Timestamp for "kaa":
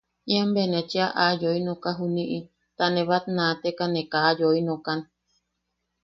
4.11-4.29